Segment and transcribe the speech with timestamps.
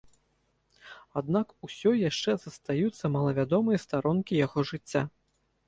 [1.21, 5.01] Аднак усё яшчэ застаюцца малавядомыя старонкі яго жыцця.